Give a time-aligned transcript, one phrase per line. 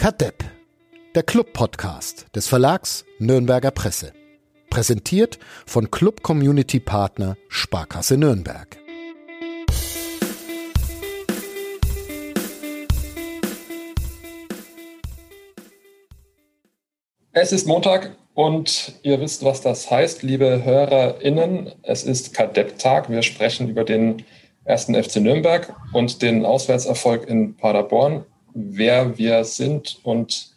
[0.00, 0.42] Kadepp,
[1.14, 4.14] der Club-Podcast des Verlags Nürnberger Presse.
[4.70, 8.78] Präsentiert von Club Community Partner Sparkasse Nürnberg.
[17.32, 21.72] Es ist Montag und ihr wisst, was das heißt, liebe HörerInnen.
[21.82, 23.10] Es ist Kadepp-Tag.
[23.10, 24.24] Wir sprechen über den
[24.64, 28.24] ersten FC Nürnberg und den Auswärtserfolg in Paderborn
[28.54, 30.50] wer wir sind und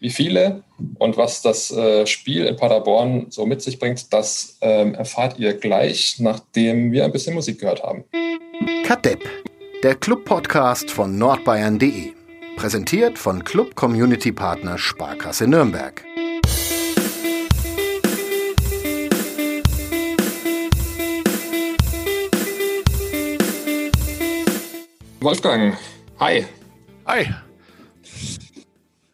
[0.00, 0.62] wie viele
[0.98, 5.54] und was das äh, Spiel in Paderborn so mit sich bringt, das ähm, erfahrt ihr
[5.54, 8.04] gleich, nachdem wir ein bisschen Musik gehört haben.
[8.84, 9.24] Kadepp,
[9.82, 12.12] der Club-Podcast von nordbayern.de.
[12.56, 16.02] Präsentiert von Club Community Partner Sparkasse Nürnberg.
[25.20, 25.76] Wolfgang,
[26.20, 26.46] hi.
[27.06, 27.32] Hi.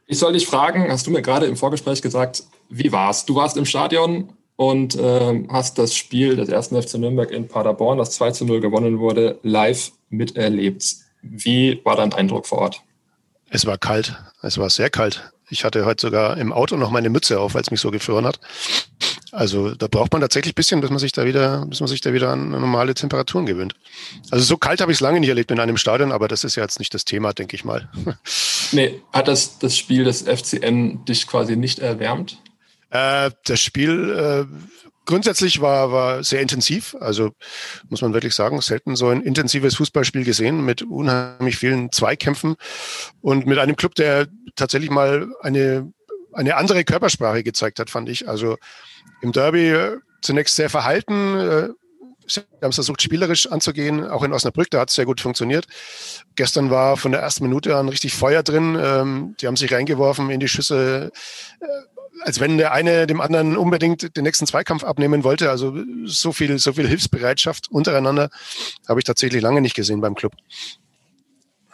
[0.07, 3.27] Ich soll dich fragen, hast du mir gerade im Vorgespräch gesagt, wie war's?
[3.27, 7.99] Du warst im Stadion und äh, hast das Spiel des ersten FC Nürnberg in Paderborn,
[7.99, 10.97] das 2 zu 0 gewonnen wurde, live miterlebt.
[11.21, 12.83] Wie war dein Eindruck vor Ort?
[13.51, 14.17] Es war kalt.
[14.41, 15.31] Es war sehr kalt.
[15.53, 18.25] Ich hatte heute sogar im Auto noch meine Mütze auf, weil es mich so gefroren
[18.25, 18.41] hat.
[19.33, 22.01] Also da braucht man tatsächlich ein bisschen, bis man sich da wieder, bis man sich
[22.01, 23.75] da wieder an normale Temperaturen gewöhnt.
[24.31, 26.57] Also so kalt habe ich es lange nicht erlebt in einem Stadion, aber das ist
[26.57, 27.89] ja jetzt nicht das Thema, denke ich mal.
[28.75, 32.39] Nee, hat das, das Spiel des FCN dich quasi nicht erwärmt?
[32.89, 36.97] Äh, das Spiel äh, grundsätzlich war, war sehr intensiv.
[37.01, 37.33] Also
[37.89, 42.57] muss man wirklich sagen, selten so ein intensives Fußballspiel gesehen mit unheimlich vielen Zweikämpfen
[43.21, 45.93] und mit einem Club, der tatsächlich mal eine,
[46.33, 48.29] eine andere Körpersprache gezeigt hat, fand ich.
[48.29, 48.57] Also
[49.21, 51.37] im Derby äh, zunächst sehr verhalten.
[51.37, 51.69] Äh,
[52.27, 55.67] sie haben es versucht, spielerisch anzugehen, auch in Osnabrück, da hat es sehr gut funktioniert.
[56.37, 58.79] Gestern war von der ersten Minute an richtig Feuer drin.
[58.81, 61.11] Ähm, die haben sich reingeworfen in die Schüsse,
[61.61, 61.67] äh,
[62.25, 65.51] als wenn der eine dem anderen unbedingt den nächsten Zweikampf abnehmen wollte.
[65.51, 65.75] Also
[66.05, 68.31] so viel, so viel Hilfsbereitschaft untereinander
[68.89, 70.33] habe ich tatsächlich lange nicht gesehen beim Club.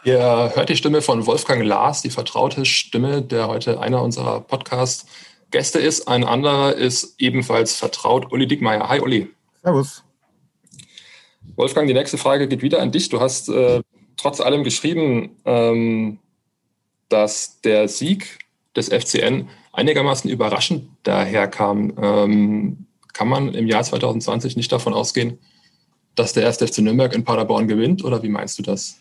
[0.03, 5.79] Ihr hört die Stimme von Wolfgang Lars, die vertraute Stimme, der heute einer unserer Podcast-Gäste
[5.79, 6.07] ist.
[6.07, 8.87] Ein anderer ist ebenfalls vertraut, Uli Dickmeier.
[8.87, 9.29] Hi, Uli.
[9.61, 10.03] Servus.
[11.57, 13.09] Wolfgang, die nächste Frage geht wieder an dich.
[13.09, 13.81] Du hast äh,
[14.15, 16.19] trotz allem geschrieben, ähm,
[17.09, 18.39] dass der Sieg
[18.75, 21.93] des FCN einigermaßen überraschend daherkam.
[22.01, 25.39] Ähm, kann man im Jahr 2020 nicht davon ausgehen,
[26.15, 28.03] dass der erste FC Nürnberg in Paderborn gewinnt?
[28.03, 28.99] Oder wie meinst du das?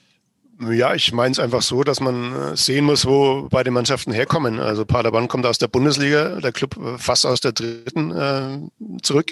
[0.60, 4.58] Ja, ich meine es einfach so, dass man äh, sehen muss, wo beide Mannschaften herkommen.
[4.58, 8.58] Also Paderborn kommt aus der Bundesliga, der Club äh, fast aus der dritten äh,
[9.02, 9.30] zurück.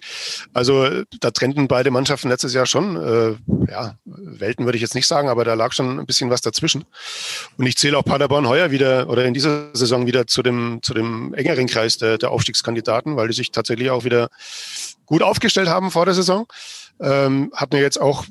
[0.54, 3.34] Also da trennten beide Mannschaften letztes Jahr schon, äh,
[3.68, 6.84] ja, Welten würde ich jetzt nicht sagen, aber da lag schon ein bisschen was dazwischen.
[7.58, 10.94] Und ich zähle auch Paderborn heuer wieder oder in dieser Saison wieder zu dem, zu
[10.94, 14.28] dem engeren Kreis der, der Aufstiegskandidaten, weil die sich tatsächlich auch wieder
[15.06, 16.46] gut aufgestellt haben vor der Saison.
[17.00, 18.24] Ähm, hatten ja jetzt auch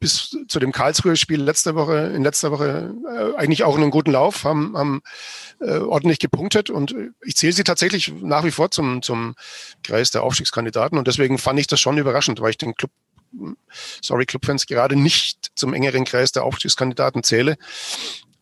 [0.00, 4.44] bis zu dem Karlsruhe-Spiel letzte Woche, in letzter Woche äh, eigentlich auch einen guten Lauf,
[4.44, 5.02] haben, haben
[5.60, 9.34] äh, ordentlich gepunktet und ich zähle sie tatsächlich nach wie vor zum, zum
[9.82, 12.90] Kreis der Aufstiegskandidaten und deswegen fand ich das schon überraschend, weil ich den Club,
[14.00, 17.56] sorry Clubfans, gerade nicht zum engeren Kreis der Aufstiegskandidaten zähle.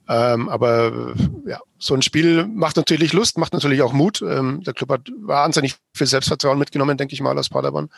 [0.09, 1.15] Ähm, aber
[1.47, 4.23] ja, so ein Spiel macht natürlich Lust, macht natürlich auch Mut.
[4.23, 7.91] Ähm, der Club hat wahnsinnig viel Selbstvertrauen mitgenommen, denke ich mal, aus Paderborn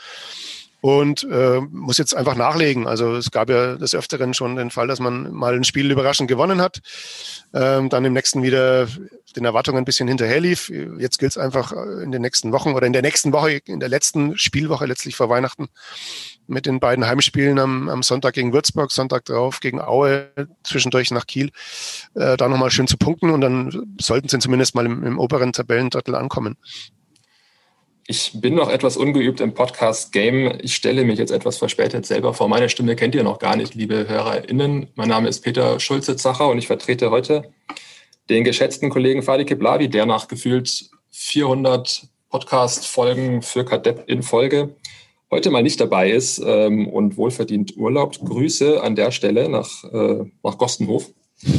[0.81, 2.87] und äh, muss jetzt einfach nachlegen.
[2.87, 6.29] Also es gab ja des Öfteren schon den Fall, dass man mal ein Spiel überraschend
[6.29, 6.81] gewonnen hat,
[7.53, 8.87] ähm, dann im nächsten wieder
[9.37, 10.71] den Erwartungen ein bisschen hinterherlief.
[10.99, 13.81] Jetzt gilt es einfach äh, in den nächsten Wochen oder in der nächsten Woche, in
[13.81, 15.69] der letzten Spielwoche letztlich vor Weihnachten
[16.47, 20.31] mit den beiden Heimspielen am, am Sonntag gegen Würzburg, Sonntag drauf gegen Aue,
[20.63, 21.51] zwischendurch nach Kiel,
[22.15, 25.53] äh, da nochmal schön zu punkten und dann sollten sie zumindest mal im, im oberen
[25.53, 26.57] Tabellendrittel ankommen.
[28.11, 30.61] Ich bin noch etwas ungeübt im Podcast-Game.
[30.63, 32.49] Ich stelle mich jetzt etwas verspätet selber vor.
[32.49, 34.87] Meine Stimme kennt ihr noch gar nicht, liebe HörerInnen.
[34.95, 37.53] Mein Name ist Peter Schulze-Zacher und ich vertrete heute
[38.31, 44.75] den geschätzten Kollegen Fadi Keblavi, der nach gefühlt 400 Podcast-Folgen für Kadepp in Folge
[45.31, 48.19] heute mal nicht dabei ist ähm, und wohlverdient Urlaub.
[48.25, 51.13] Grüße an der Stelle nach, äh, nach Gostenhof.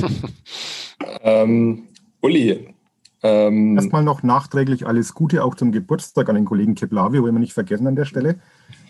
[1.24, 1.90] ähm,
[2.22, 2.74] Uli,
[3.22, 7.40] ähm, Erstmal noch nachträglich alles Gute auch zum Geburtstag an den Kollegen Keplavi, wollen wir
[7.40, 8.40] nicht vergessen an der Stelle.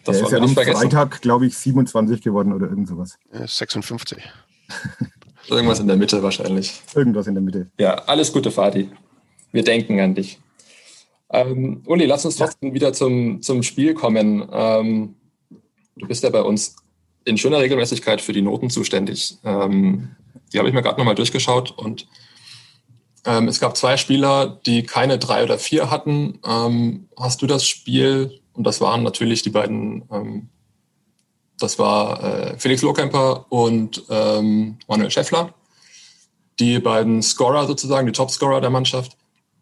[0.04, 0.78] Das der ist ja am vergessen.
[0.78, 3.18] Freitag, glaube ich, 27 geworden oder irgend sowas.
[3.32, 4.24] 56.
[5.50, 6.82] Irgendwas in der Mitte wahrscheinlich.
[6.94, 7.72] Irgendwas in der Mitte.
[7.80, 8.90] Ja, alles Gute, Fadi.
[9.52, 10.40] Wir denken an dich.
[11.32, 12.76] Ähm, Uli, lass uns trotzdem ja.
[12.76, 14.48] wieder zum, zum Spiel kommen.
[14.52, 15.16] Ähm,
[15.96, 16.76] du bist ja bei uns
[17.26, 19.38] in schöner Regelmäßigkeit für die Noten zuständig.
[19.44, 20.10] Ähm,
[20.54, 22.08] die habe ich mir gerade nochmal durchgeschaut und
[23.26, 26.40] Ähm, es gab zwei Spieler, die keine drei oder vier hatten.
[26.46, 30.50] Ähm, hast du das Spiel, und das waren natürlich die beiden, ähm,
[31.60, 35.54] das war äh, Felix Lohkemper und ähm, Manuel Schäffler,
[36.60, 39.18] die beiden Scorer sozusagen, die Topscorer der Mannschaft.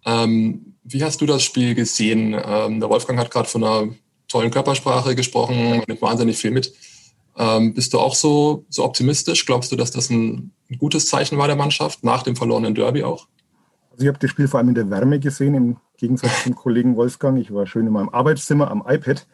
[0.06, 2.34] Ähm, wie hast du das Spiel gesehen?
[2.34, 3.90] Ähm, der Wolfgang hat gerade von einer
[4.28, 6.74] tollen Körpersprache gesprochen, nimmt wahnsinnig viel mit.
[7.38, 9.46] Ähm, bist du auch so, so optimistisch?
[9.46, 13.04] Glaubst du, dass das ein, ein, gutes Zeichen war der Mannschaft, nach dem verlorenen Derby
[13.04, 13.28] auch?
[13.98, 16.96] Also ich habe das Spiel vor allem in der Wärme gesehen, im Gegensatz zum Kollegen
[16.96, 17.40] Wolfgang.
[17.40, 19.26] Ich war schön in meinem Arbeitszimmer am iPad.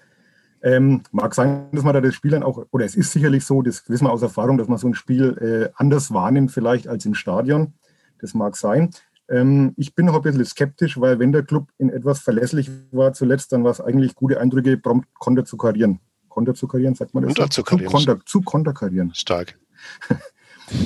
[0.62, 3.62] Ähm, mag sein, dass man da das Spiel dann auch, oder es ist sicherlich so,
[3.62, 7.06] das wissen wir aus Erfahrung, dass man so ein Spiel äh, anders wahrnimmt vielleicht als
[7.06, 7.74] im Stadion.
[8.22, 8.92] Das mag sein.
[9.28, 13.12] Ähm, ich bin noch ein bisschen skeptisch, weil wenn der Club in etwas verlässlich war
[13.12, 16.00] zuletzt, dann war es eigentlich gute Eindrücke prompt konter zu karieren.
[16.30, 17.34] Konter zu karieren, sagt man das?
[17.36, 17.90] Konter zu karieren.
[17.90, 19.14] Zu konter, zu konter karieren.
[19.14, 19.60] Stark.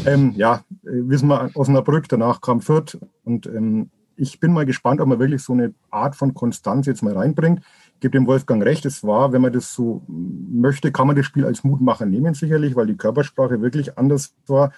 [0.06, 5.00] ähm, ja, äh, wissen wir, Osnabrück, danach kam Fürth und ähm, ich bin mal gespannt,
[5.00, 7.62] ob man wirklich so eine Art von Konstanz jetzt mal reinbringt.
[7.94, 11.26] Ich gebe dem Wolfgang recht, es war, wenn man das so möchte, kann man das
[11.26, 14.72] Spiel als Mutmacher nehmen sicherlich, weil die Körpersprache wirklich anders war.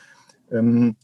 [0.51, 0.95] Ähm,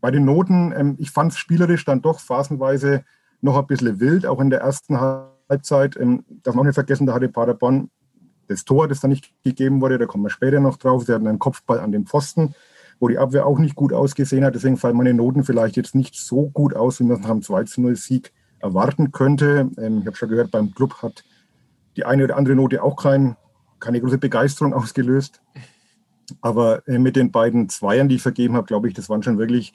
[0.00, 3.04] bei den Noten, ähm, ich fand es spielerisch dann doch phasenweise
[3.40, 5.96] noch ein bisschen wild, auch in der ersten Halbzeit.
[5.96, 7.90] Ähm, darf man auch nicht vergessen, da hatte Paderborn
[8.48, 11.04] das Tor, das da nicht gegeben wurde, da kommen wir später noch drauf.
[11.04, 12.54] Sie hatten einen Kopfball an den Pfosten,
[13.00, 14.54] wo die Abwehr auch nicht gut ausgesehen hat.
[14.54, 17.40] Deswegen fallen meine Noten vielleicht jetzt nicht so gut aus, wie man es nach einem
[17.40, 19.70] 2-0-Sieg erwarten könnte.
[19.78, 21.24] Ähm, ich habe schon gehört, beim Club hat
[21.96, 23.36] die eine oder andere Note auch kein,
[23.80, 25.40] keine große Begeisterung ausgelöst.
[26.40, 29.38] Aber äh, mit den beiden Zweiern, die ich vergeben habe, glaube ich, das waren schon
[29.38, 29.74] wirklich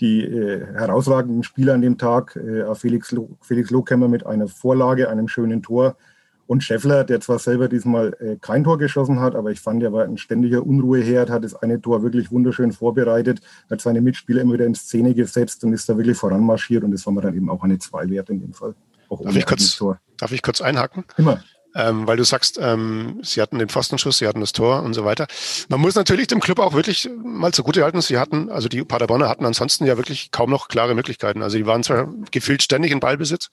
[0.00, 2.36] die äh, herausragenden Spieler an dem Tag.
[2.36, 5.96] Äh, Felix, Lo Felix Lohkämmer mit einer Vorlage, einem schönen Tor.
[6.46, 9.92] Und Scheffler, der zwar selber diesmal äh, kein Tor geschossen hat, aber ich fand, er
[9.92, 13.40] war ein ständiger Unruheherd, hat das eine Tor wirklich wunderschön vorbereitet,
[13.70, 16.84] hat seine Mitspieler immer wieder in Szene gesetzt und ist da wirklich voranmarschiert.
[16.84, 18.74] Und das war mir dann eben auch eine Zwei-Wert in dem Fall.
[19.08, 19.82] Darf ich, kurz,
[20.16, 21.04] darf ich kurz einhaken?
[21.16, 21.40] Immer
[21.76, 25.04] ähm, weil du sagst, ähm, sie hatten den Pfostenschuss, sie hatten das Tor und so
[25.04, 25.26] weiter.
[25.68, 29.28] Man muss natürlich dem Club auch wirklich mal zugute halten, sie hatten, also die Paderborner
[29.28, 31.42] hatten ansonsten ja wirklich kaum noch klare Möglichkeiten.
[31.42, 33.50] Also die waren zwar gefühlt ständig in Ballbesitz,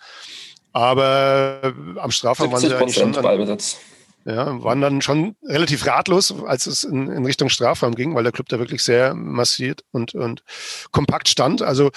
[0.74, 3.78] aber am Strafraum waren sie eigentlich schon Ballbesitz.
[4.26, 8.32] Ja, waren dann schon relativ ratlos, als es in, in Richtung Strafraum ging, weil der
[8.32, 10.44] Club da wirklich sehr massiert und, und
[10.92, 11.62] kompakt stand.
[11.62, 11.92] Also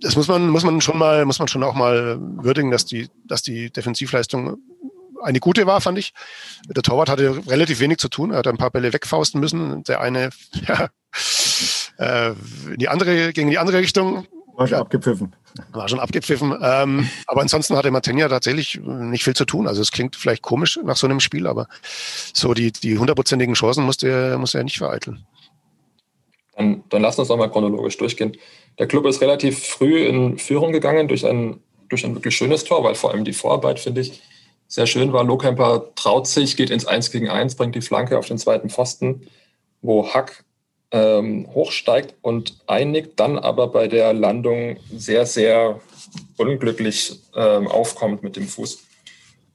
[0.00, 3.08] das muss man, muss man schon mal, muss man schon auch mal würdigen, dass die,
[3.24, 4.58] dass die Defensivleistung
[5.22, 6.12] eine gute war, fand ich.
[6.68, 8.32] Der Torwart hatte relativ wenig zu tun.
[8.32, 9.84] Er hat ein paar Bälle wegfausten müssen.
[9.84, 10.30] Der eine
[10.68, 10.88] ja,
[11.98, 12.34] äh,
[12.70, 14.26] in die andere, gegen die andere Richtung.
[14.56, 15.34] War schon abgepfiffen.
[15.72, 16.56] War schon abgepfiffen.
[16.60, 19.66] Ähm, aber ansonsten hatte Martinia tatsächlich nicht viel zu tun.
[19.66, 21.68] Also es klingt vielleicht komisch nach so einem Spiel, aber
[22.34, 25.26] so die, die hundertprozentigen Chancen musste er, musste er nicht vereiteln.
[26.56, 28.36] Dann, dann lass uns nochmal chronologisch durchgehen.
[28.78, 32.84] Der Club ist relativ früh in Führung gegangen durch ein, durch ein wirklich schönes Tor,
[32.84, 34.22] weil vor allem die Vorarbeit, finde ich,
[34.68, 35.24] sehr schön war.
[35.24, 39.26] Lohkemper traut sich, geht ins 1 gegen 1, bringt die Flanke auf den zweiten Pfosten,
[39.80, 40.44] wo Hack
[40.92, 45.80] ähm, hochsteigt und einigt, dann aber bei der Landung sehr, sehr
[46.36, 48.84] unglücklich ähm, aufkommt mit dem Fuß.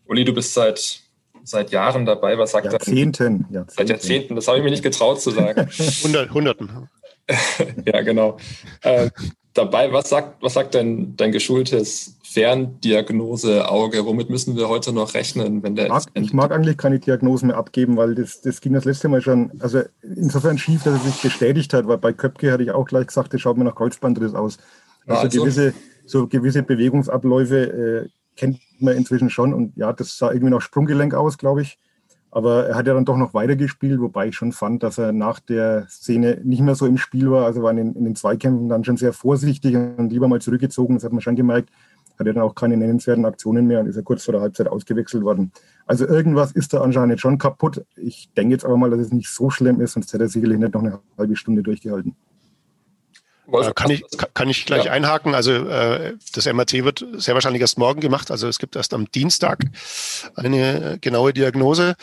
[0.08, 1.02] Uli, du bist seit,
[1.44, 2.38] seit Jahren dabei.
[2.38, 3.70] Was sagt Jahrzehnten, Jahrzehnten.
[3.70, 5.70] Seit Jahrzehnten, das habe ich mir nicht getraut zu sagen.
[6.04, 6.90] Hundert, Hunderten.
[7.86, 8.38] ja, genau.
[8.82, 9.10] Äh,
[9.58, 14.06] dabei, was sagt, was sagt dein, dein geschultes Ferndiagnose-Auge?
[14.06, 15.90] Womit müssen wir heute noch rechnen, wenn der.
[15.90, 19.22] Mag, ich mag eigentlich keine Diagnosen mehr abgeben, weil das, das ging das letzte Mal
[19.22, 22.86] schon, also insofern schief, dass er sich bestätigt hat, weil bei Köpke hatte ich auch
[22.86, 24.58] gleich gesagt, das schaut mir nach Kreuzbandriss aus.
[25.06, 25.42] Also, also.
[25.42, 25.74] gewisse,
[26.06, 31.14] so gewisse Bewegungsabläufe äh, kennt man inzwischen schon und ja, das sah irgendwie nach Sprunggelenk
[31.14, 31.78] aus, glaube ich.
[32.38, 35.40] Aber er hat ja dann doch noch weitergespielt, wobei ich schon fand, dass er nach
[35.40, 37.48] der Szene nicht mehr so im Spiel war.
[37.48, 40.94] Also war in den, in den Zweikämpfen dann schon sehr vorsichtig und lieber mal zurückgezogen.
[40.94, 41.72] Das hat man schon gemerkt.
[42.20, 44.68] Hat er dann auch keine nennenswerten Aktionen mehr und ist ja kurz vor der Halbzeit
[44.68, 45.52] ausgewechselt worden.
[45.88, 47.84] Also irgendwas ist da anscheinend schon kaputt.
[47.96, 50.60] Ich denke jetzt aber mal, dass es nicht so schlimm ist, sonst hätte er sicherlich
[50.60, 52.16] nicht noch eine halbe Stunde durchgehalten.
[53.52, 54.04] Äh, kann ich,
[54.34, 54.92] kann ich gleich ja.
[54.92, 55.34] einhaken?
[55.34, 58.32] Also äh, das MRT wird sehr wahrscheinlich erst morgen gemacht.
[58.32, 59.60] Also es gibt erst am Dienstag
[60.36, 61.96] eine genaue Diagnose.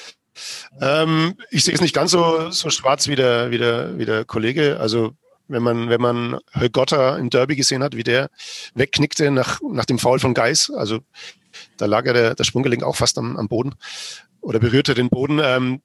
[0.81, 4.25] Ähm, ich sehe es nicht ganz so, so schwarz wie der, wie, der, wie der
[4.25, 4.79] Kollege.
[4.81, 5.13] Also
[5.49, 8.31] wenn man, wenn man Högotter im Derby gesehen hat, wie der
[8.75, 11.01] wegknickte nach, nach dem Foul von Geis, also
[11.77, 13.75] da lag ja der, der Sprunggelenk auch fast am, am Boden
[14.41, 15.41] oder berührte den Boden.
[15.43, 15.83] Ähm,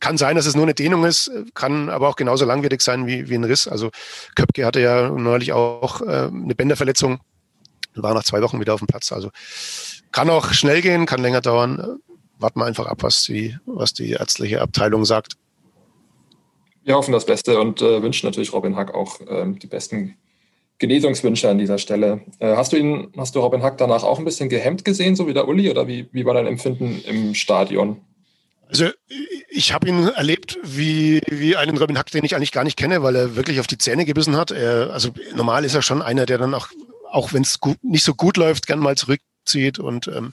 [0.00, 3.28] kann sein, dass es nur eine Dehnung ist, kann aber auch genauso langwierig sein wie,
[3.28, 3.68] wie ein Riss.
[3.68, 3.90] Also
[4.34, 7.20] Köpke hatte ja neulich auch äh, eine Bänderverletzung,
[7.94, 9.12] war nach zwei Wochen wieder auf dem Platz.
[9.12, 9.30] Also
[10.10, 12.00] kann auch schnell gehen, kann länger dauern.
[12.42, 15.34] Warten wir einfach ab, was die, was die ärztliche Abteilung sagt.
[16.84, 20.16] Wir hoffen das Beste und äh, wünschen natürlich Robin Hack auch ähm, die besten
[20.78, 22.22] Genesungswünsche an dieser Stelle.
[22.40, 25.28] Äh, hast du ihn, hast du Robin Hack danach auch ein bisschen gehemmt gesehen, so
[25.28, 28.00] wie der Uli, oder wie, wie war dein Empfinden im Stadion?
[28.66, 28.86] Also
[29.48, 33.02] ich habe ihn erlebt wie, wie einen Robin Hack, den ich eigentlich gar nicht kenne,
[33.02, 34.50] weil er wirklich auf die Zähne gebissen hat.
[34.50, 36.68] Er, also normal ist er schon einer, der dann auch,
[37.10, 40.32] auch wenn es nicht so gut läuft, gern mal zurück zieht und ähm,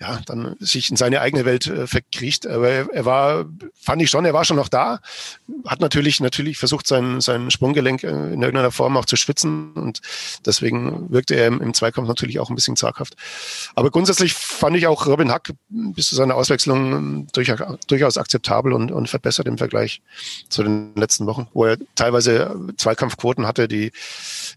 [0.00, 2.46] ja, dann sich in seine eigene Welt äh, verkriecht.
[2.46, 3.46] Aber er, er, war,
[3.80, 5.00] fand ich schon, er war schon noch da,
[5.66, 10.00] hat natürlich natürlich versucht, sein, sein Sprunggelenk äh, in irgendeiner Form auch zu schwitzen und
[10.44, 13.16] deswegen wirkte er im, im, Zweikampf natürlich auch ein bisschen zaghaft.
[13.74, 17.52] Aber grundsätzlich fand ich auch Robin Hack bis zu seiner Auswechslung ähm, durch,
[17.86, 20.02] durchaus akzeptabel und, und verbessert im Vergleich
[20.48, 23.92] zu den letzten Wochen, wo er teilweise Zweikampfquoten hatte, die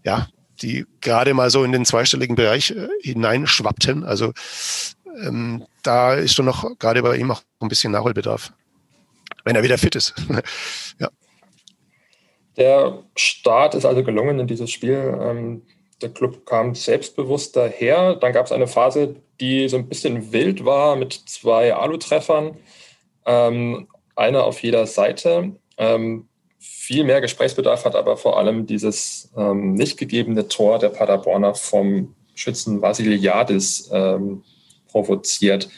[0.04, 0.28] ja
[0.62, 4.04] die gerade mal so in den zweistelligen Bereich äh, hineinschwappten.
[4.04, 4.32] Also
[5.22, 8.52] ähm, da ist schon noch gerade bei ihm auch ein bisschen Nachholbedarf,
[9.44, 10.14] wenn er wieder fit ist.
[10.98, 11.08] ja.
[12.56, 15.18] Der Start ist also gelungen in dieses Spiel.
[15.20, 15.62] Ähm,
[16.02, 18.16] der Club kam selbstbewusst daher.
[18.16, 22.56] Dann gab es eine Phase, die so ein bisschen wild war mit zwei Alu-Treffern,
[23.26, 25.56] ähm, einer auf jeder Seite.
[25.76, 26.28] Ähm,
[26.60, 32.14] viel mehr Gesprächsbedarf hat aber vor allem dieses ähm, nicht gegebene Tor der Paderborner vom
[32.34, 34.42] Schützen Vasiliadis ähm,
[34.88, 35.68] provoziert.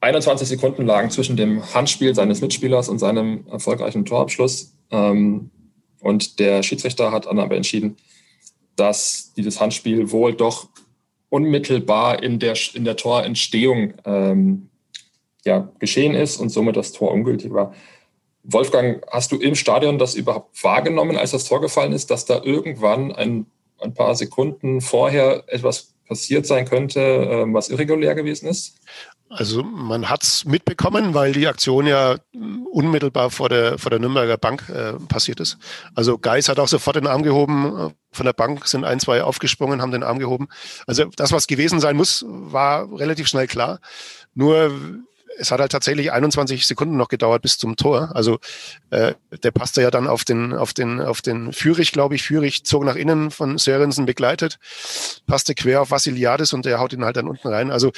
[0.00, 4.74] 21 Sekunden lagen zwischen dem Handspiel seines Mitspielers und seinem erfolgreichen Torabschluss.
[4.90, 5.50] Ähm,
[6.00, 7.96] und der Schiedsrichter hat dann aber entschieden,
[8.76, 10.68] dass dieses Handspiel wohl doch
[11.28, 14.68] unmittelbar in der, in der Torentstehung ähm,
[15.44, 17.74] ja, geschehen ist und somit das Tor ungültig war.
[18.44, 22.42] Wolfgang, hast du im Stadion das überhaupt wahrgenommen, als das Tor gefallen ist, dass da
[22.42, 23.46] irgendwann ein,
[23.80, 28.76] ein paar Sekunden vorher etwas passiert sein könnte, ähm, was irregulär gewesen ist?
[29.34, 32.16] Also man hat es mitbekommen, weil die Aktion ja
[32.70, 35.56] unmittelbar vor der, vor der Nürnberger Bank äh, passiert ist.
[35.94, 37.78] Also Geis hat auch sofort den Arm gehoben.
[37.78, 40.48] Äh, von der Bank sind ein, zwei aufgesprungen, haben den Arm gehoben.
[40.86, 43.80] Also das, was gewesen sein muss, war relativ schnell klar.
[44.34, 44.70] Nur
[45.38, 48.10] es hat halt tatsächlich 21 Sekunden noch gedauert bis zum Tor.
[48.14, 48.38] Also
[48.90, 52.22] äh, der passte ja dann auf den, auf den, auf den Führig, glaube ich.
[52.22, 54.58] Führig zog nach innen von Sörensen begleitet,
[55.26, 57.70] passte quer auf Vassiliadis und der haut ihn halt dann unten rein.
[57.70, 57.92] Also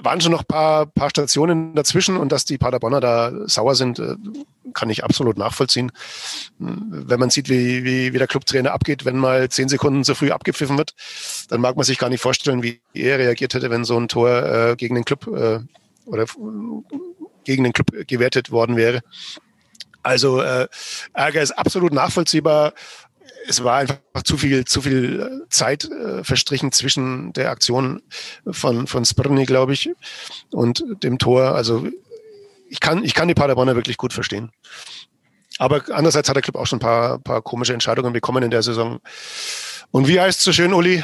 [0.00, 4.16] waren schon noch paar, paar Stationen dazwischen und dass die Paderborner da sauer sind, äh,
[4.72, 5.92] kann ich absolut nachvollziehen.
[6.58, 10.30] Wenn man sieht, wie, wie, wie der Clubtrainer abgeht, wenn mal zehn Sekunden zu früh
[10.30, 10.94] abgepfiffen wird,
[11.48, 14.30] dann mag man sich gar nicht vorstellen, wie er reagiert hätte, wenn so ein Tor
[14.30, 15.60] äh, gegen den Club äh,
[16.06, 16.26] oder
[17.44, 19.02] gegen den Club gewertet worden wäre.
[20.02, 20.68] Also äh,
[21.14, 22.74] Ärger ist absolut nachvollziehbar.
[23.46, 28.02] Es war einfach zu viel, zu viel Zeit äh, verstrichen zwischen der Aktion
[28.46, 29.90] von, von Sprni, glaube ich,
[30.50, 31.54] und dem Tor.
[31.54, 31.86] Also
[32.68, 34.50] ich kann, ich kann die Paderborner wirklich gut verstehen.
[35.58, 38.62] Aber andererseits hat der Club auch schon ein paar, paar komische Entscheidungen bekommen in der
[38.62, 39.00] Saison.
[39.90, 41.02] Und wie heißt es so schön, Uli?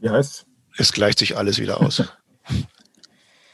[0.00, 0.46] Wie heißt
[0.78, 0.92] es?
[0.92, 2.02] gleicht sich alles wieder aus.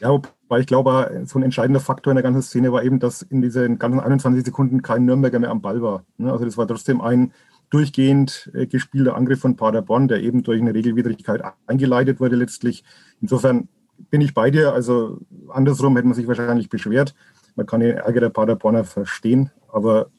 [0.00, 3.22] Ja, wobei ich glaube, so ein entscheidender Faktor in der ganzen Szene war eben, dass
[3.22, 6.04] in diesen ganzen 21 Sekunden kein Nürnberger mehr am Ball war.
[6.18, 6.30] Ne?
[6.30, 7.32] Also das war trotzdem ein
[7.70, 12.84] durchgehend äh, gespielter Angriff von Paderborn, der eben durch eine Regelwidrigkeit eingeleitet wurde letztlich.
[13.20, 13.68] Insofern
[14.10, 14.72] bin ich bei dir.
[14.72, 17.14] Also andersrum hätte man sich wahrscheinlich beschwert.
[17.56, 20.10] Man kann den Ärger der Paderborner verstehen, aber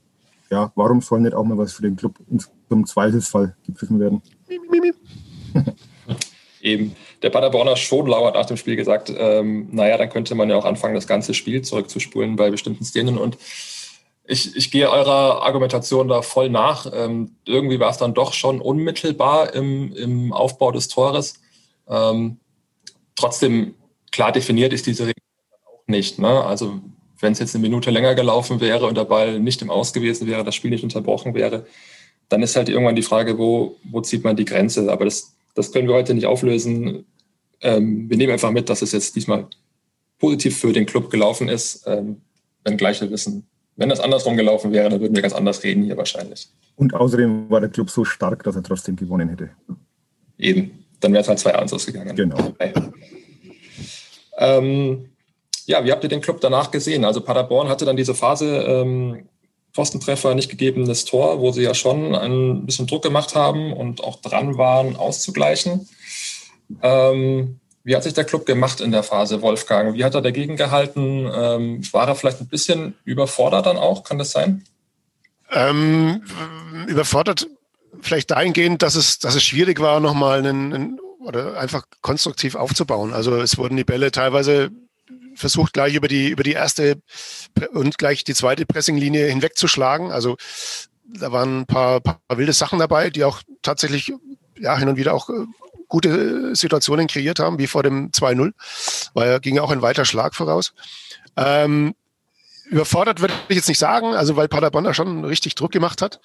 [0.52, 2.20] ja, warum soll nicht auch mal was für den Club
[2.68, 4.22] zum Zweifelsfall gepfiffen werden?
[6.62, 10.56] Eben der Paderborner Schonlau hat nach dem Spiel gesagt, ähm, naja, dann könnte man ja
[10.56, 13.18] auch anfangen, das ganze Spiel zurückzuspulen bei bestimmten Szenen.
[13.18, 13.38] Und
[14.26, 16.92] ich, ich gehe eurer Argumentation da voll nach.
[16.94, 21.42] Ähm, irgendwie war es dann doch schon unmittelbar im, im Aufbau des Tores.
[21.90, 22.38] Ähm,
[23.16, 23.76] trotzdem,
[24.12, 25.24] klar definiert ist diese Regel
[25.66, 26.20] auch nicht.
[26.20, 26.44] Ne?
[26.46, 26.80] Also
[27.20, 30.28] wenn es jetzt eine Minute länger gelaufen wäre und der Ball nicht im Aus gewesen
[30.28, 31.66] wäre, das Spiel nicht unterbrochen wäre,
[32.30, 34.92] dann ist halt irgendwann die Frage, wo, wo zieht man die Grenze?
[34.92, 37.06] Aber das das können wir heute nicht auflösen.
[37.62, 39.48] Ähm, wir nehmen einfach mit, dass es jetzt diesmal
[40.18, 42.22] positiv für den Club gelaufen ist, ähm,
[42.64, 45.96] wenngleich wir wissen, wenn das andersrum gelaufen wäre, dann würden wir ganz anders reden hier
[45.96, 46.50] wahrscheinlich.
[46.76, 49.52] Und außerdem war der Club so stark, dass er trotzdem gewonnen hätte.
[50.38, 52.16] Eben, dann wäre es halt 2-1 ausgegangen.
[52.16, 52.54] Genau.
[54.38, 55.10] Ähm,
[55.66, 57.06] ja, wie habt ihr den Club danach gesehen?
[57.06, 59.29] Also Paderborn hatte dann diese Phase, ähm,
[59.74, 64.22] Postentreffer, nicht gegebenes Tor, wo sie ja schon ein bisschen Druck gemacht haben und auch
[64.22, 65.88] dran waren, auszugleichen.
[66.82, 69.96] Ähm, wie hat sich der Club gemacht in der Phase, Wolfgang?
[69.96, 71.30] Wie hat er dagegen gehalten?
[71.34, 74.04] Ähm, war er vielleicht ein bisschen überfordert dann auch?
[74.04, 74.64] Kann das sein?
[75.52, 76.24] Ähm,
[76.88, 77.48] überfordert
[78.02, 83.14] vielleicht dahingehend, dass es, dass es schwierig war, nochmal einen, einen, oder einfach konstruktiv aufzubauen.
[83.14, 84.72] Also es wurden die Bälle teilweise
[85.40, 87.02] versucht, gleich über die, über die erste
[87.72, 90.12] und gleich die zweite Pressinglinie hinwegzuschlagen.
[90.12, 90.38] Also
[91.06, 94.14] da waren ein paar, paar wilde Sachen dabei, die auch tatsächlich
[94.60, 95.46] ja, hin und wieder auch äh,
[95.88, 98.54] gute Situationen kreiert haben, wie vor dem 2-0,
[99.14, 100.74] weil ging auch ein weiter Schlag voraus.
[101.36, 101.96] Ähm,
[102.66, 106.20] überfordert würde ich jetzt nicht sagen, also weil Paderborn da schon richtig Druck gemacht hat.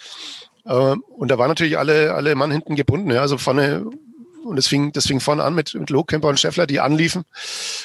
[0.66, 3.11] Ähm, und da waren natürlich alle, alle Mann hinten gebunden.
[3.11, 3.23] Ja.
[3.23, 3.87] Also vorne
[4.44, 7.25] und das fing, das fing vorne an mit, mit Lohkemper und Scheffler, die anliefen,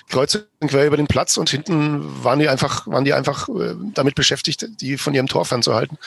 [0.10, 4.16] kreuzen quer über den Platz und hinten waren die einfach, waren die einfach äh, damit
[4.16, 5.98] beschäftigt, die von ihrem Tor fernzuhalten.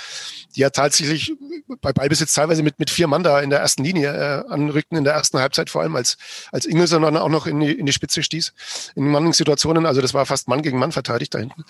[0.55, 1.33] Die ja tatsächlich
[1.81, 5.05] bei Ballbesitz teilweise mit, mit vier Mann da in der ersten Linie äh, anrückten, in
[5.05, 6.19] der ersten Halbzeit vor allem, als,
[6.51, 8.53] als Ingelsson dann auch noch in die, in die Spitze stieß,
[8.97, 9.87] in manchen Situationen.
[9.87, 11.65] Also das war fast Mann gegen Mann verteidigt da hinten.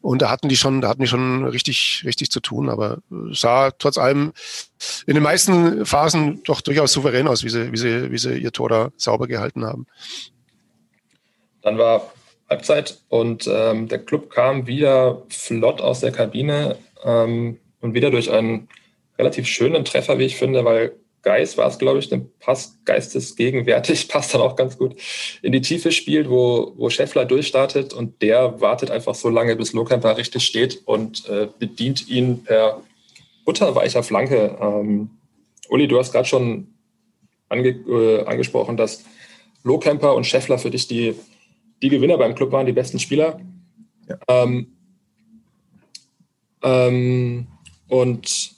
[0.00, 2.68] Und da hatten die schon, da hatten die schon richtig, richtig zu tun.
[2.68, 2.98] Aber
[3.32, 4.32] sah trotz allem
[5.06, 8.52] in den meisten Phasen doch durchaus souverän aus, wie sie, wie sie, wie sie ihr
[8.52, 9.86] Tor da sauber gehalten haben.
[11.68, 12.10] Dann war
[12.48, 18.30] Halbzeit und ähm, der Club kam wieder flott aus der Kabine ähm, und wieder durch
[18.30, 18.68] einen
[19.18, 24.08] relativ schönen Treffer, wie ich finde, weil Geist war es, glaube ich, den Pass geistesgegenwärtig,
[24.08, 24.96] passt dann auch ganz gut
[25.42, 29.74] in die Tiefe spielt, wo, wo Scheffler durchstartet und der wartet einfach so lange, bis
[29.74, 32.80] Lohkemper richtig steht und äh, bedient ihn per
[33.44, 34.56] butterweicher Flanke.
[34.58, 35.10] Ähm,
[35.68, 36.68] Uli, du hast gerade schon
[37.50, 39.04] ange, äh, angesprochen, dass
[39.64, 41.14] Lohkemper und Scheffler für dich die,
[41.82, 43.40] die Gewinner beim Club waren, die besten Spieler.
[44.08, 44.18] Ja.
[44.28, 44.72] Ähm,
[46.62, 47.46] ähm,
[47.88, 48.52] und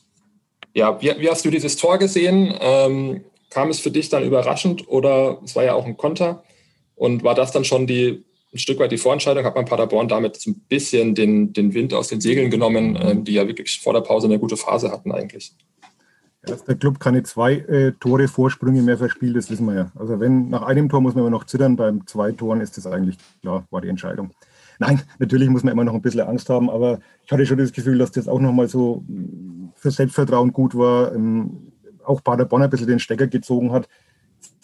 [0.75, 2.55] ja, wie, wie, hast du dieses Tor gesehen?
[2.61, 6.45] Ähm, kam es für dich dann überraschend oder es war ja auch ein Konter?
[6.95, 10.37] Und war das dann schon die, ein Stück weit die Vorentscheidung, hat man Paderborn damit
[10.37, 13.93] so ein bisschen den, den Wind aus den Segeln genommen, ähm, die ja wirklich vor
[13.93, 15.53] der Pause eine gute Phase hatten eigentlich.
[16.43, 19.93] Dass der Club keine zwei äh, Tore Vorsprünge mehr verspielt, das wissen wir ja.
[19.95, 22.87] Also wenn nach einem Tor muss man immer noch zittern, beim zwei Toren ist das
[22.87, 24.31] eigentlich klar, war die Entscheidung.
[24.79, 27.73] Nein, natürlich muss man immer noch ein bisschen Angst haben, aber ich hatte schon das
[27.73, 29.05] Gefühl, dass das auch nochmal so
[29.75, 31.15] für Selbstvertrauen gut war.
[31.15, 31.73] Ähm,
[32.05, 33.87] auch Paderborn ein bisschen den Stecker gezogen hat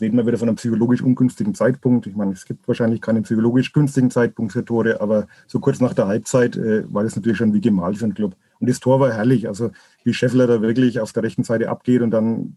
[0.01, 2.07] reden wir wieder von einem psychologisch ungünstigen Zeitpunkt.
[2.07, 5.95] Ich meine, es gibt wahrscheinlich keinen psychologisch günstigen Zeitpunkt für Tore, aber so kurz nach
[5.95, 8.37] der Halbzeit äh, war das natürlich schon wie gemalt für einen Club.
[8.67, 9.47] Und das Tor war herrlich.
[9.47, 9.71] Also
[10.03, 12.57] wie Scheffler da wirklich auf der rechten Seite abgeht und dann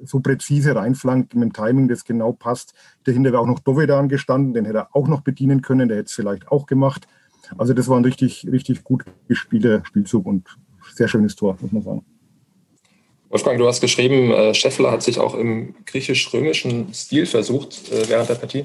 [0.00, 2.74] so präzise reinflankt mit dem Timing, das genau passt.
[3.02, 6.06] Dahinter wäre auch noch Dovedan gestanden, den hätte er auch noch bedienen können, der hätte
[6.06, 7.08] es vielleicht auch gemacht.
[7.56, 10.46] Also das war ein richtig, richtig gut gespielter Spielzug und
[10.94, 12.04] sehr schönes Tor, muss man sagen.
[13.28, 18.28] Wolfgang, du hast geschrieben, äh, Scheffler hat sich auch im griechisch-römischen Stil versucht äh, während
[18.28, 18.64] der Partie.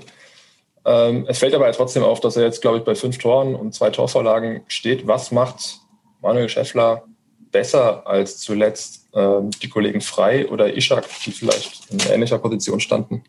[0.85, 3.73] Ähm, es fällt aber trotzdem auf, dass er jetzt, glaube ich, bei fünf Toren und
[3.73, 5.07] zwei Torvorlagen steht.
[5.07, 5.82] Was macht
[6.23, 7.03] Manuel Scheffler
[7.51, 13.23] besser als zuletzt ähm, die Kollegen Frei oder Ishak, die vielleicht in ähnlicher Position standen?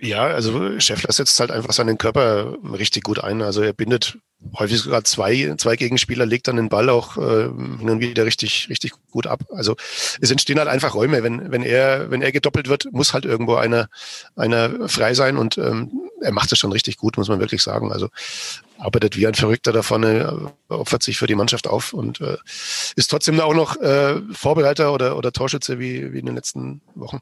[0.00, 3.42] Ja, also Scheffler setzt halt einfach seinen Körper richtig gut ein.
[3.42, 4.18] Also er bindet
[4.56, 7.44] häufig sogar zwei, zwei Gegenspieler, legt dann den Ball auch äh,
[7.78, 9.40] hin und wieder richtig, richtig gut ab.
[9.50, 9.76] Also
[10.20, 11.22] es entstehen halt einfach Räume.
[11.22, 13.88] Wenn, wenn er, wenn er gedoppelt wird, muss halt irgendwo einer,
[14.36, 17.92] einer frei sein und ähm, er macht es schon richtig gut, muss man wirklich sagen.
[17.92, 18.08] Also
[18.78, 22.36] arbeitet wie ein Verrückter da vorne, äh, opfert sich für die Mannschaft auf und äh,
[22.96, 27.20] ist trotzdem auch noch äh, Vorbereiter oder, oder Torschütze wie, wie in den letzten Wochen.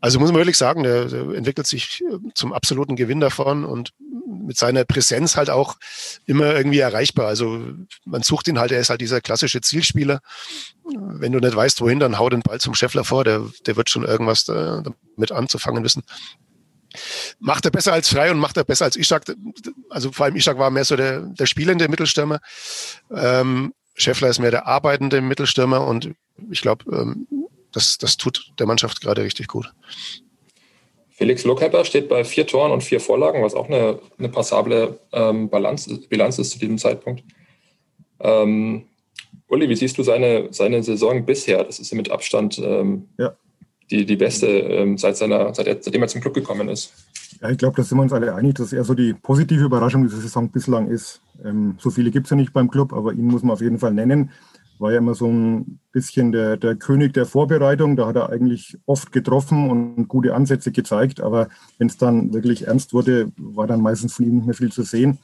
[0.00, 3.92] Also muss man wirklich sagen, der, der entwickelt sich äh, zum absoluten Gewinn davon und
[4.26, 5.76] mit seiner Präsenz halt auch
[6.34, 7.26] immer irgendwie erreichbar.
[7.26, 7.62] Also
[8.04, 10.20] man sucht ihn halt, er ist halt dieser klassische Zielspieler.
[10.84, 13.88] Wenn du nicht weißt, wohin, dann hau den Ball zum Scheffler vor, der, der wird
[13.88, 16.02] schon irgendwas da, damit anzufangen wissen.
[17.38, 19.24] Macht er besser als Frei und macht er besser als Ishak.
[19.90, 22.40] Also vor allem Ishak war mehr so der, der spielende Mittelstürmer.
[23.10, 26.10] Ähm, Scheffler ist mehr der arbeitende Mittelstürmer und
[26.50, 27.26] ich glaube, ähm,
[27.72, 29.72] das, das tut der Mannschaft gerade richtig gut.
[31.16, 35.48] Felix Lohkemper steht bei vier Toren und vier Vorlagen, was auch eine, eine passable ähm,
[35.48, 37.22] Balance, Bilanz ist zu diesem Zeitpunkt.
[38.18, 38.86] Ähm,
[39.46, 41.62] Uli, wie siehst du seine, seine Saison bisher?
[41.62, 43.32] Das ist ja mit Abstand ähm, ja.
[43.92, 46.92] die, die beste, ähm, seit seiner, seit er, seitdem er zum Club gekommen ist.
[47.40, 50.02] Ja, ich glaube, da sind wir uns alle einig, dass er so die positive Überraschung
[50.02, 51.20] dieser Saison bislang ist.
[51.44, 53.78] Ähm, so viele gibt es ja nicht beim Club, aber ihn muss man auf jeden
[53.78, 54.32] Fall nennen
[54.78, 57.96] war ja immer so ein bisschen der, der König der Vorbereitung.
[57.96, 61.20] Da hat er eigentlich oft getroffen und gute Ansätze gezeigt.
[61.20, 64.72] Aber wenn es dann wirklich ernst wurde, war dann meistens von ihm nicht mehr viel
[64.72, 65.18] zu sehen.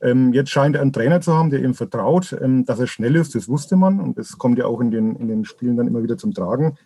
[0.00, 3.16] Ähm, jetzt scheint er einen Trainer zu haben, der ihm vertraut, ähm, dass er schnell
[3.16, 4.00] ist, das wusste man.
[4.00, 6.76] Und das kommt ja auch in den, in den Spielen dann immer wieder zum Tragen.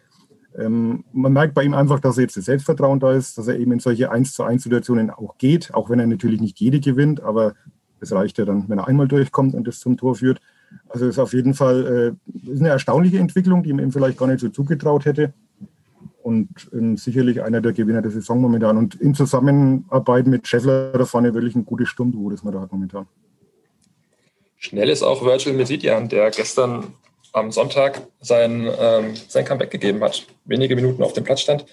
[0.57, 3.59] Ähm, man merkt bei ihm einfach, dass er jetzt das Selbstvertrauen da ist, dass er
[3.59, 6.81] eben in solche 1 zu 1 Situationen auch geht, auch wenn er natürlich nicht jede
[6.81, 7.55] gewinnt, aber
[8.01, 10.41] es reicht ja dann, wenn er einmal durchkommt und das zum Tor führt.
[10.89, 14.27] Also ist auf jeden Fall äh, ist eine erstaunliche Entwicklung, die man ihm vielleicht gar
[14.27, 15.33] nicht so zugetraut hätte.
[16.23, 18.77] Und ähm, sicherlich einer der Gewinner der Saison momentan.
[18.77, 22.73] Und in Zusammenarbeit mit Scheffler da vorne wirklich ein gutes Sturmduo, das man da hat
[22.73, 23.07] momentan.
[24.57, 26.95] Schnell ist auch Virgil Mesidian, der gestern
[27.33, 31.65] am Sonntag sein, ähm, sein Comeback gegeben hat, wenige Minuten auf dem Platz stand.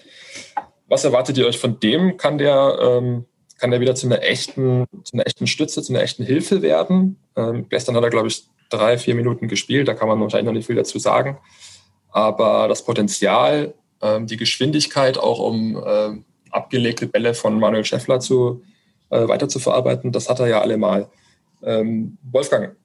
[0.88, 2.16] Was erwartet ihr euch von dem?
[2.16, 3.26] Kann der, ähm,
[3.58, 7.18] kann der wieder zu einer echten, zu einer echten Stütze, zu einer echten Hilfe werden?
[7.36, 10.52] Ähm, gestern hat er, glaube ich, drei, vier Minuten gespielt, da kann man wahrscheinlich noch
[10.52, 11.38] nicht viel dazu sagen.
[12.10, 16.10] Aber das Potenzial, ähm, die Geschwindigkeit, auch um äh,
[16.50, 18.62] abgelegte Bälle von Manuel Schäffler zu,
[19.10, 21.08] äh, weiter zu verarbeiten, das hat er ja allemal.
[21.62, 22.76] Ähm, Wolfgang,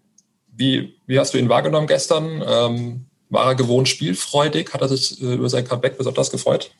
[0.55, 2.43] wie, wie hast du ihn wahrgenommen gestern?
[2.47, 4.73] Ähm, war er gewohnt spielfreudig?
[4.73, 6.71] Hat er sich äh, über sein Comeback besonders gefreut?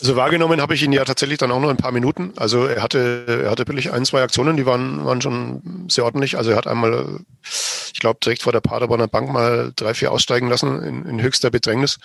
[0.00, 2.32] Also wahrgenommen habe ich ihn ja tatsächlich dann auch nur ein paar Minuten.
[2.36, 6.36] Also er hatte, er hatte wirklich ein, zwei Aktionen, die waren, waren schon sehr ordentlich.
[6.36, 7.20] Also er hat einmal,
[7.92, 11.50] ich glaube, direkt vor der Paderborner Bank mal drei, vier aussteigen lassen in, in höchster
[11.50, 11.98] Bedrängnis.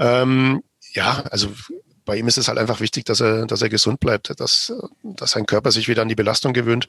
[0.00, 0.62] Ähm,
[0.94, 1.48] ja, also
[2.04, 5.30] bei ihm ist es halt einfach wichtig, dass er, dass er gesund bleibt, dass, dass
[5.30, 6.88] sein Körper sich wieder an die Belastung gewöhnt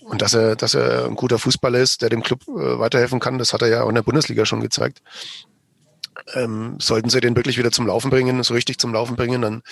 [0.00, 3.38] und dass er, dass er ein guter Fußballer ist, der dem Club äh, weiterhelfen kann.
[3.38, 5.02] Das hat er ja auch in der Bundesliga schon gezeigt.
[6.34, 9.62] Ähm, sollten sie den wirklich wieder zum Laufen bringen, so richtig zum Laufen bringen, dann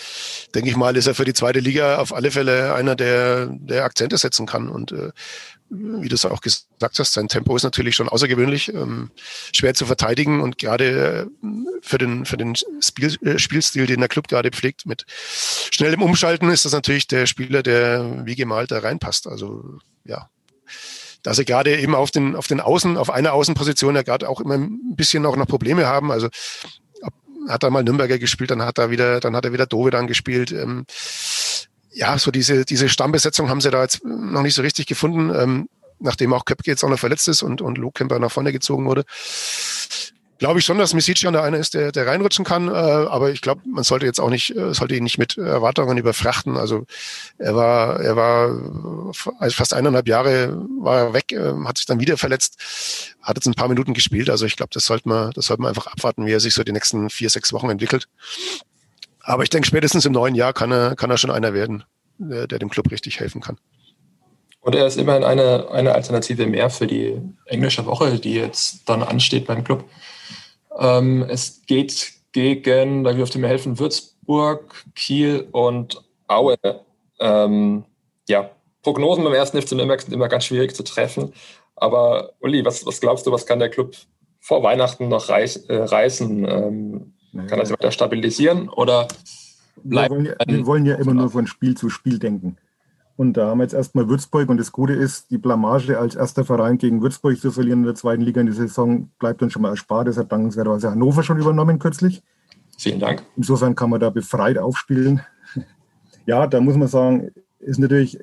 [0.55, 3.85] denke ich mal, ist er für die zweite Liga auf alle Fälle einer, der, der
[3.85, 4.69] Akzente setzen kann.
[4.69, 5.13] Und äh,
[5.69, 9.11] wie du es auch gesagt hast, sein Tempo ist natürlich schon außergewöhnlich, ähm,
[9.53, 11.47] schwer zu verteidigen und gerade äh,
[11.83, 16.51] für den, für den Spiel, äh, Spielstil, den der Club gerade pflegt, mit schnellem Umschalten
[16.51, 19.27] ist das natürlich der Spieler, der wie gemalt da reinpasst.
[19.27, 20.31] Also ja,
[21.27, 24.41] dass sie gerade eben auf den, auf den Außen, auf einer Außenposition ja gerade auch
[24.41, 26.13] immer ein bisschen auch noch Probleme haben.
[26.13, 26.29] Also
[27.49, 30.53] hat er mal Nürnberger gespielt, dann hat er wieder, dann hat er wieder Dovedan gespielt.
[30.53, 30.87] Ähm,
[31.91, 35.69] ja, so diese, diese Stammbesetzung haben sie da jetzt noch nicht so richtig gefunden, ähm,
[35.99, 38.87] nachdem auch Köpke jetzt auch noch verletzt ist und, und Luke Kemper nach vorne gezogen
[38.87, 39.03] wurde
[40.39, 42.69] glaube ich schon, dass Misicjan der eine ist, der, der reinrutschen kann.
[42.69, 45.99] Äh, aber ich glaube, man sollte jetzt auch nicht, äh, sollte ihn nicht mit Erwartungen
[45.99, 46.57] überfrachten.
[46.57, 46.87] Also
[47.39, 52.01] er war, er war also fast eineinhalb Jahre war er weg, äh, hat sich dann
[52.01, 54.31] wieder verletzt, hat jetzt ein paar Minuten gespielt.
[54.31, 56.65] Also ich glaube, das sollte man, das sollte man einfach abwarten, wie er sich so
[56.65, 58.09] die nächsten vier, sechs Wochen entwickelt.
[59.21, 61.85] Aber ich denke, spätestens im neuen Jahr kann er, kann er schon einer werden,
[62.19, 63.59] der, der dem Club richtig helfen kann.
[64.61, 69.03] Und er ist immerhin eine, eine Alternative mehr für die englische Woche, die jetzt dann
[69.03, 69.85] ansteht beim Club.
[70.79, 76.57] Ähm, es geht gegen, da dürfte mir helfen, Würzburg, Kiel und Aue.
[77.19, 77.85] Ähm,
[78.29, 78.51] ja,
[78.83, 81.33] Prognosen beim ersten FC Nürnberg sind immer ganz schwierig zu treffen.
[81.77, 83.97] Aber Uli, was, was glaubst du, was kann der Club
[84.41, 86.49] vor Weihnachten noch reiß, äh, reißen?
[86.49, 87.49] Ähm, naja.
[87.49, 89.09] Kann er sich weiter stabilisieren oder
[89.83, 90.11] bleibt?
[90.11, 92.57] Wir wollen, ja, wir wollen ja immer nur von Spiel zu Spiel denken.
[93.17, 94.49] Und da haben wir jetzt erstmal Würzburg.
[94.49, 97.95] Und das Gute ist, die Blamage als erster Verein gegen Würzburg zu verlieren in der
[97.95, 100.09] zweiten Liga in der Saison bleibt uns schon mal erspart.
[100.09, 102.23] Das hat dankenswerterweise Hannover schon übernommen kürzlich.
[102.79, 103.23] Vielen Dank.
[103.37, 105.21] Insofern kann man da befreit aufspielen.
[106.29, 108.19] Ja, da muss man sagen, ist natürlich,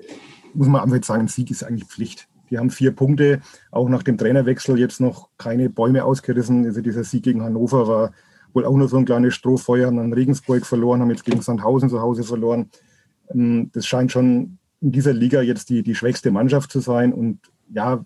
[0.54, 2.28] muss man einfach sagen, ein Sieg ist eigentlich Pflicht.
[2.50, 3.40] Die haben vier Punkte,
[3.72, 6.66] auch nach dem Trainerwechsel jetzt noch keine Bäume ausgerissen.
[6.66, 8.12] Also dieser Sieg gegen Hannover war
[8.52, 11.90] wohl auch nur so ein kleines Strohfeuer, haben dann Regensburg verloren, haben jetzt gegen Sandhausen
[11.90, 12.70] zu Hause verloren.
[13.34, 17.40] Ähm, das scheint schon in dieser Liga jetzt die, die schwächste Mannschaft zu sein und
[17.74, 18.06] ja,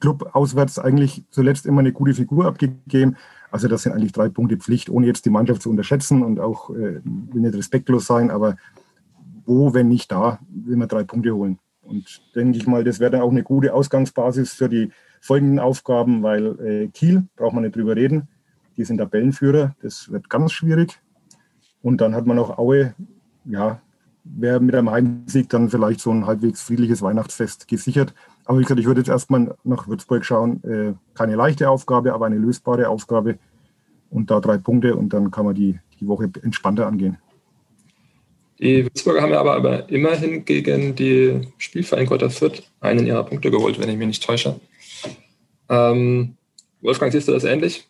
[0.00, 3.16] Club auswärts eigentlich zuletzt immer eine gute Figur abgegeben.
[3.50, 6.70] Also das sind eigentlich drei Punkte Pflicht, ohne jetzt die Mannschaft zu unterschätzen und auch
[6.70, 8.56] äh, nicht respektlos sein, aber
[9.46, 11.58] wo, wenn nicht da, will man drei Punkte holen.
[11.82, 16.22] Und denke ich mal, das wäre dann auch eine gute Ausgangsbasis für die folgenden Aufgaben,
[16.22, 18.28] weil äh, Kiel, braucht man nicht drüber reden,
[18.76, 21.00] die sind Tabellenführer, das wird ganz schwierig.
[21.82, 22.94] Und dann hat man auch Aue,
[23.44, 23.80] ja,
[24.24, 28.14] wäre mit einem Heimsieg dann vielleicht so ein halbwegs friedliches Weihnachtsfest gesichert.
[28.44, 30.62] Aber wie gesagt, ich würde jetzt erstmal nach Würzburg schauen.
[30.64, 33.38] Äh, keine leichte Aufgabe, aber eine lösbare Aufgabe.
[34.10, 37.18] Und da drei Punkte und dann kann man die, die Woche entspannter angehen.
[38.60, 43.50] Die Würzburger haben ja aber, aber immerhin gegen die Spielverein Kräuter Fürth einen ihrer Punkte
[43.50, 44.60] geholt, wenn ich mich nicht täusche.
[45.68, 46.36] Ähm,
[46.80, 47.88] Wolfgang, siehst du das ähnlich?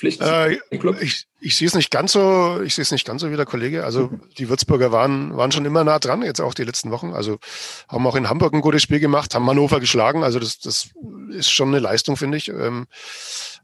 [0.00, 0.58] Pflicht äh,
[1.00, 3.44] Ich, ich sehe es nicht ganz so, ich sehe es nicht ganz so wie der
[3.44, 3.84] Kollege.
[3.84, 4.22] Also mhm.
[4.38, 7.12] die Würzburger waren, waren schon immer nah dran, jetzt auch die letzten Wochen.
[7.12, 7.38] Also
[7.86, 10.24] haben auch in Hamburg ein gutes Spiel gemacht, haben Hannover geschlagen.
[10.24, 10.88] Also das, das
[11.32, 12.48] ist schon eine Leistung, finde ich.
[12.48, 12.86] Ähm,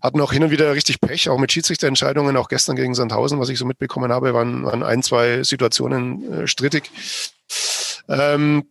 [0.03, 3.49] hatten auch hin und wieder richtig Pech, auch mit Schiedsrichterentscheidungen, auch gestern gegen Sandhausen, was
[3.49, 6.91] ich so mitbekommen habe, waren, waren ein, zwei Situationen äh, strittig.
[8.09, 8.65] Ähm,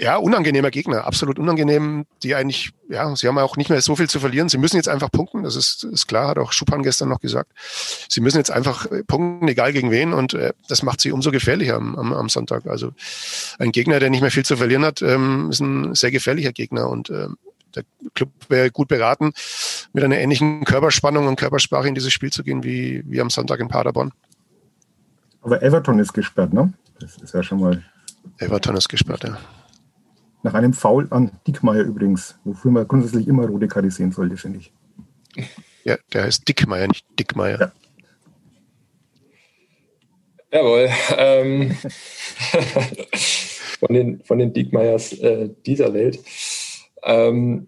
[0.00, 4.08] ja, unangenehmer Gegner, absolut unangenehm, die eigentlich, ja, sie haben auch nicht mehr so viel
[4.08, 4.48] zu verlieren.
[4.48, 7.52] Sie müssen jetzt einfach punkten, das ist, ist klar, hat auch Schupan gestern noch gesagt.
[8.08, 11.30] Sie müssen jetzt einfach äh, punkten, egal gegen wen, und äh, das macht sie umso
[11.30, 12.66] gefährlicher am, am, am Sonntag.
[12.66, 12.92] Also
[13.58, 16.88] ein Gegner, der nicht mehr viel zu verlieren hat, ähm, ist ein sehr gefährlicher Gegner
[16.88, 17.36] und ähm,
[17.74, 17.84] der
[18.14, 19.32] Club wäre gut beraten,
[19.92, 23.60] mit einer ähnlichen Körperspannung und Körpersprache in dieses Spiel zu gehen, wie, wie am Sonntag
[23.60, 24.12] in Paderborn.
[25.42, 26.72] Aber Everton ist gesperrt, ne?
[26.98, 27.84] Das ist ja schon mal.
[28.38, 29.38] Everton ist gesperrt, ja.
[30.42, 34.60] Nach einem Foul an Dickmeier übrigens, wofür man grundsätzlich immer rote Karte sehen sollte, finde
[34.60, 34.72] ich.
[35.84, 37.60] Ja, der heißt Dickmeier, nicht Dickmeier.
[37.60, 37.72] Ja.
[40.50, 40.88] Jawohl.
[41.16, 41.72] Ähm,
[43.80, 46.20] von, den, von den Diekmeiers äh, dieser Welt.
[47.02, 47.66] Ähm,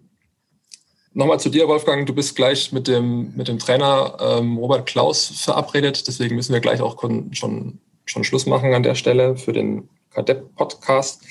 [1.13, 2.07] Nochmal zu dir, Wolfgang.
[2.07, 6.07] Du bist gleich mit dem, mit dem Trainer ähm, Robert Klaus verabredet.
[6.07, 6.97] Deswegen müssen wir gleich auch
[7.33, 11.25] schon, schon Schluss machen an der Stelle für den Kadepp-Podcast.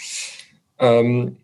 [0.81, 1.37] Ähm,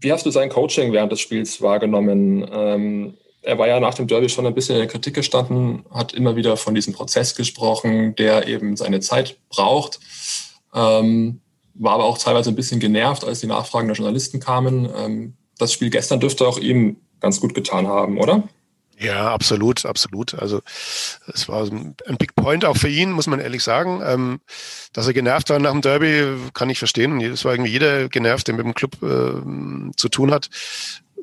[0.00, 2.46] wie hast du sein Coaching während des Spiels wahrgenommen?
[2.50, 6.14] Ähm, er war ja nach dem Derby schon ein bisschen in der Kritik gestanden, hat
[6.14, 10.00] immer wieder von diesem Prozess gesprochen, der eben seine Zeit braucht.
[10.74, 11.40] Ähm,
[11.74, 14.88] war aber auch teilweise ein bisschen genervt, als die Nachfragen der Journalisten kamen.
[14.96, 18.48] Ähm, das Spiel gestern dürfte auch ihm ganz gut getan haben, oder?
[18.98, 20.34] Ja, absolut, absolut.
[20.34, 20.62] Also
[21.32, 24.00] es war ein Big Point auch für ihn, muss man ehrlich sagen.
[24.04, 24.40] Ähm,
[24.92, 27.20] dass er genervt war nach dem Derby, kann ich verstehen.
[27.20, 30.48] Es war irgendwie jeder genervt, der mit dem Club äh, zu tun hat,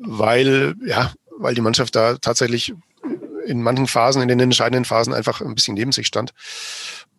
[0.00, 2.74] weil ja, weil die Mannschaft da tatsächlich
[3.46, 6.32] in manchen Phasen, in den entscheidenden Phasen einfach ein bisschen neben sich stand.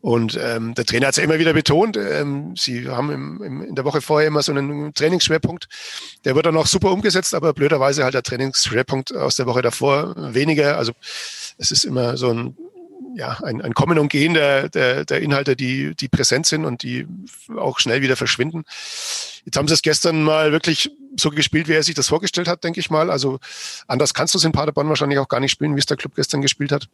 [0.04, 3.62] Und ähm, der Trainer hat es ja immer wieder betont, ähm, sie haben im, im,
[3.62, 5.70] in der Woche vorher immer so einen Trainingsschwerpunkt.
[6.26, 10.14] Der wird dann auch super umgesetzt, aber blöderweise halt der Trainingsschwerpunkt aus der Woche davor
[10.34, 10.78] weniger.
[10.78, 10.92] Also
[11.58, 12.58] es ist immer so ein
[13.16, 16.84] ja, ein, ein Kommen und Gehen der, der, der Inhalte, die, die präsent sind und
[16.84, 17.08] die
[17.56, 18.66] auch schnell wieder verschwinden.
[19.46, 22.66] Jetzt haben sie es gestern mal wirklich so gespielt, wie er sich das vorgestellt hat,
[22.66, 23.10] denke ich mal.
[23.10, 23.40] Also
[23.88, 26.16] anders kannst du es in Paderborn wahrscheinlich auch gar nicht spielen, wie es der Club
[26.16, 26.90] gestern gespielt hat.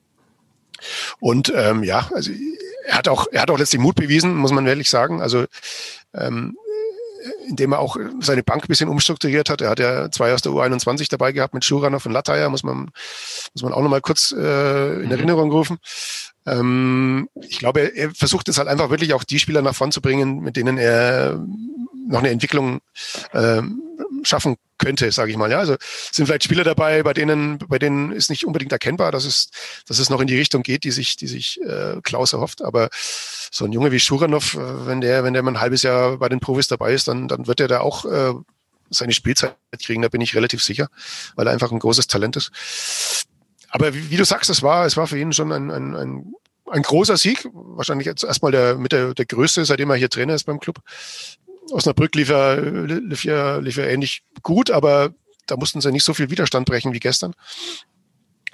[1.20, 2.32] Und ähm, ja, also
[2.86, 5.22] er hat auch, er hat auch letztlich Mut bewiesen, muss man ehrlich sagen.
[5.22, 5.46] Also
[6.14, 6.56] ähm,
[7.48, 9.62] indem er auch seine Bank ein bisschen umstrukturiert hat.
[9.62, 12.92] Er hat ja zwei aus der U21 dabei gehabt mit Schuranov und Lataya, muss man,
[13.54, 15.12] muss man auch nochmal kurz äh, in mhm.
[15.12, 15.80] Erinnerung rufen.
[16.46, 19.92] Ähm, ich glaube, er, er versucht es halt einfach wirklich auch die Spieler nach vorn
[19.92, 21.44] zu bringen, mit denen er
[22.08, 22.80] noch eine Entwicklung
[23.34, 23.82] ähm,
[24.30, 25.52] schaffen könnte, sage ich mal.
[25.52, 25.76] Ja, also
[26.12, 29.50] sind vielleicht Spieler dabei, bei denen, bei denen ist nicht unbedingt erkennbar, dass es,
[29.88, 32.62] dass es noch in die Richtung geht, die sich, die sich äh, Klaus erhofft.
[32.62, 36.18] Aber so ein Junge wie Schuranov, äh, wenn der, wenn der mal ein halbes Jahr
[36.18, 38.34] bei den Profis dabei ist, dann, dann wird er da auch äh,
[38.90, 40.02] seine Spielzeit kriegen.
[40.02, 40.88] Da bin ich relativ sicher,
[41.36, 42.52] weil er einfach ein großes Talent ist.
[43.72, 46.34] Aber wie, wie du sagst, es war, es war für ihn schon ein, ein, ein
[46.72, 50.36] ein großer Sieg, wahrscheinlich jetzt erstmal der, mit der, der größte, seitdem er hier Trainer
[50.36, 50.80] ist beim Club.
[51.72, 55.14] Osnabrück lief ja, lief ja, lief ja ähnlich gut, aber
[55.48, 57.34] da mussten sie nicht so viel Widerstand brechen wie gestern.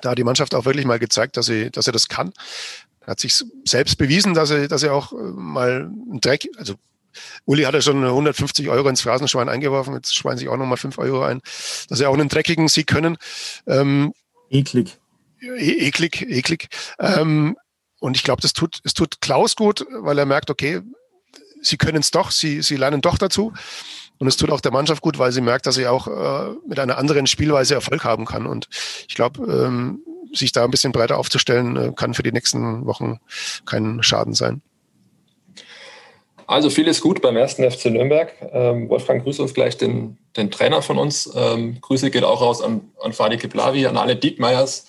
[0.02, 2.34] Da hat die Mannschaft auch wirklich mal gezeigt, dass sie, dass er das kann.
[3.02, 6.76] Er hat sich selbst bewiesen, dass er, dass er auch äh, mal ein Dreck, also
[7.46, 10.98] Uli hat ja schon 150 Euro ins Phrasenschwein eingeworfen, jetzt schweinen sich auch nochmal 5
[10.98, 11.42] Euro ein,
[11.88, 13.18] dass er auch einen dreckigen Sieg können.
[13.68, 14.14] Ähm,
[14.50, 14.98] eklig.
[15.42, 16.68] E eklig, eklig.
[17.00, 17.56] Ähm,
[18.00, 20.82] und ich glaube, das tut, es tut Klaus gut, weil er merkt, okay,
[21.66, 23.54] sie können es doch, sie, sie lernen doch dazu.
[24.18, 26.80] Und es tut auch der Mannschaft gut, weil sie merkt, dass sie auch äh, mit
[26.80, 28.46] einer anderen Spielweise Erfolg haben kann.
[28.46, 28.68] Und
[29.08, 30.02] ich glaube, ähm,
[30.34, 33.20] sich da ein bisschen breiter aufzustellen, äh, kann für die nächsten Wochen
[33.66, 34.62] kein Schaden sein.
[36.48, 38.32] Also vieles gut beim ersten FC Nürnberg.
[38.54, 41.30] Ähm, Wolfgang, grüße uns gleich den, den Trainer von uns.
[41.36, 44.86] Ähm, Grüße geht auch raus an, an Fadi Kiplavi, an alle Diekmeyers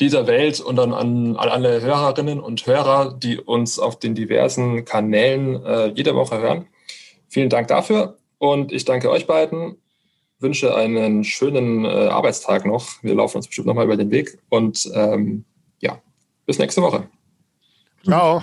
[0.00, 4.84] dieser Welt und dann an, an alle Hörerinnen und Hörer, die uns auf den diversen
[4.84, 6.66] Kanälen äh, jede Woche hören.
[7.28, 9.76] Vielen Dank dafür und ich danke euch beiden.
[10.40, 13.02] Wünsche einen schönen äh, Arbeitstag noch.
[13.02, 15.44] Wir laufen uns bestimmt nochmal über den Weg und ähm,
[15.80, 16.00] ja,
[16.46, 17.08] bis nächste Woche.
[18.04, 18.42] Ciao.